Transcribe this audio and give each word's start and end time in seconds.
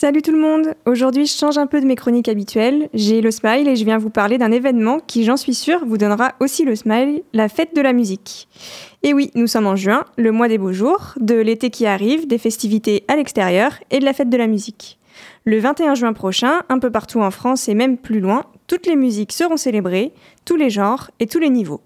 Salut 0.00 0.22
tout 0.22 0.30
le 0.30 0.38
monde 0.38 0.76
Aujourd'hui, 0.86 1.26
je 1.26 1.36
change 1.36 1.58
un 1.58 1.66
peu 1.66 1.80
de 1.80 1.84
mes 1.84 1.96
chroniques 1.96 2.28
habituelles. 2.28 2.88
J'ai 2.94 3.20
le 3.20 3.32
smile 3.32 3.66
et 3.66 3.74
je 3.74 3.84
viens 3.84 3.98
vous 3.98 4.10
parler 4.10 4.38
d'un 4.38 4.52
événement 4.52 5.00
qui, 5.00 5.24
j'en 5.24 5.36
suis 5.36 5.54
sûre, 5.54 5.84
vous 5.84 5.98
donnera 5.98 6.34
aussi 6.38 6.64
le 6.64 6.76
smile, 6.76 7.22
la 7.32 7.48
fête 7.48 7.74
de 7.74 7.80
la 7.80 7.92
musique. 7.92 8.46
Et 9.02 9.12
oui, 9.12 9.32
nous 9.34 9.48
sommes 9.48 9.66
en 9.66 9.74
juin, 9.74 10.04
le 10.16 10.30
mois 10.30 10.46
des 10.46 10.56
beaux 10.56 10.72
jours, 10.72 11.14
de 11.16 11.34
l'été 11.34 11.70
qui 11.70 11.84
arrive, 11.84 12.28
des 12.28 12.38
festivités 12.38 13.02
à 13.08 13.16
l'extérieur 13.16 13.72
et 13.90 13.98
de 13.98 14.04
la 14.04 14.12
fête 14.12 14.30
de 14.30 14.36
la 14.36 14.46
musique. 14.46 15.00
Le 15.44 15.58
21 15.58 15.96
juin 15.96 16.12
prochain, 16.12 16.60
un 16.68 16.78
peu 16.78 16.92
partout 16.92 17.20
en 17.20 17.32
France 17.32 17.68
et 17.68 17.74
même 17.74 17.98
plus 17.98 18.20
loin, 18.20 18.44
toutes 18.68 18.86
les 18.86 18.94
musiques 18.94 19.32
seront 19.32 19.56
célébrées, 19.56 20.12
tous 20.44 20.54
les 20.54 20.70
genres 20.70 21.10
et 21.18 21.26
tous 21.26 21.40
les 21.40 21.50
niveaux. 21.50 21.80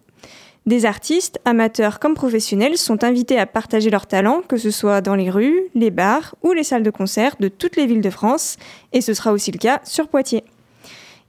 Des 0.65 0.87
artistes, 0.87 1.41
amateurs 1.45 1.99
comme 1.99 2.15
professionnels, 2.15 2.77
sont 2.77 3.03
invités 3.03 3.37
à 3.37 3.47
partager 3.47 3.91
leurs 3.91 4.07
talents, 4.07 4.43
que 4.47 4.57
ce 4.57 4.71
soit 4.71 5.01
dans 5.01 5.17
les 5.17 5.29
rues, 5.29 5.65
les 5.75 5.91
bars 5.91 6.37
ou 6.43 6.53
les 6.53 6.63
salles 6.63 6.85
de 6.85 6.91
concert 6.91 7.35
de 7.41 7.49
toutes 7.49 7.75
les 7.75 7.87
villes 7.87 8.01
de 8.01 8.11
France, 8.11 8.59
et 8.93 9.01
ce 9.01 9.13
sera 9.13 9.33
aussi 9.33 9.51
le 9.51 9.59
cas 9.59 9.81
sur 9.83 10.07
Poitiers. 10.07 10.45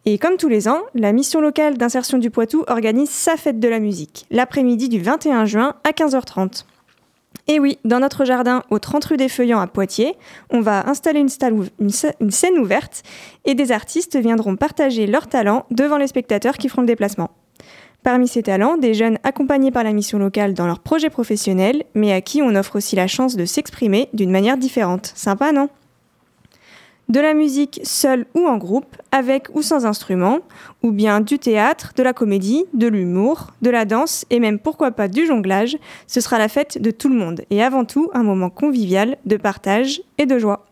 Et 0.05 0.19
comme 0.19 0.37
tous 0.37 0.49
les 0.49 0.67
ans, 0.67 0.81
la 0.93 1.13
mission 1.13 1.41
locale 1.41 1.77
d'insertion 1.77 2.19
du 2.19 2.29
Poitou 2.29 2.63
organise 2.67 3.09
sa 3.09 3.35
fête 3.35 3.59
de 3.59 3.67
la 3.67 3.79
musique, 3.79 4.27
l'après-midi 4.29 4.87
du 4.87 5.01
21 5.01 5.45
juin 5.45 5.75
à 5.83 5.91
15h30. 5.91 6.65
Et 7.47 7.59
oui, 7.59 7.79
dans 7.83 7.99
notre 7.99 8.25
jardin 8.25 8.61
au 8.69 8.77
30 8.77 9.05
rue 9.05 9.17
des 9.17 9.29
Feuillants 9.29 9.59
à 9.59 9.67
Poitiers, 9.67 10.15
on 10.51 10.61
va 10.61 10.87
installer 10.87 11.19
une, 11.19 11.29
scène 11.29 12.57
ouverte 12.59 13.01
et 13.45 13.55
des 13.55 13.71
artistes 13.71 14.15
viendront 14.17 14.55
partager 14.57 15.07
leurs 15.07 15.27
talents 15.27 15.65
devant 15.71 15.97
les 15.97 16.07
spectateurs 16.07 16.57
qui 16.57 16.69
feront 16.69 16.81
le 16.81 16.87
déplacement. 16.87 17.31
Parmi 18.03 18.27
ces 18.27 18.43
talents, 18.43 18.75
des 18.75 18.93
jeunes 18.93 19.17
accompagnés 19.23 19.71
par 19.71 19.85
la 19.85 19.93
mission 19.93 20.19
locale 20.19 20.53
dans 20.53 20.67
leurs 20.67 20.81
projets 20.81 21.09
professionnels, 21.09 21.85
mais 21.95 22.11
à 22.11 22.19
qui 22.19 22.41
on 22.41 22.53
offre 22.53 22.75
aussi 22.75 22.97
la 22.97 23.07
chance 23.07 23.37
de 23.37 23.45
s'exprimer 23.45 24.09
d'une 24.13 24.29
manière 24.29 24.57
différente. 24.57 25.13
Sympa, 25.15 25.53
non? 25.53 25.69
De 27.07 27.21
la 27.21 27.33
musique 27.33 27.79
seule 27.83 28.25
ou 28.33 28.45
en 28.45 28.57
groupe, 28.57 28.97
avec 29.13 29.47
ou 29.53 29.61
sans 29.61 29.85
instrument, 29.85 30.39
ou 30.83 30.91
bien 30.91 31.21
du 31.21 31.39
théâtre, 31.39 31.93
de 31.95 32.03
la 32.03 32.11
comédie, 32.11 32.65
de 32.73 32.87
l'humour, 32.87 33.51
de 33.61 33.69
la 33.69 33.85
danse 33.85 34.25
et 34.29 34.39
même 34.39 34.59
pourquoi 34.59 34.91
pas 34.91 35.07
du 35.07 35.25
jonglage, 35.25 35.77
ce 36.05 36.19
sera 36.19 36.37
la 36.37 36.49
fête 36.49 36.81
de 36.81 36.91
tout 36.91 37.09
le 37.09 37.15
monde 37.15 37.43
et 37.49 37.63
avant 37.63 37.85
tout 37.85 38.09
un 38.13 38.23
moment 38.23 38.49
convivial 38.49 39.17
de 39.25 39.37
partage 39.37 40.01
et 40.17 40.25
de 40.25 40.39
joie. 40.39 40.65